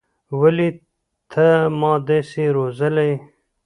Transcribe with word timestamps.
ولې 0.39 0.69
ته 1.31 1.47
ما 1.79 1.93
داسې 2.07 2.43
روزلى 2.55 3.03
يې. 3.09 3.17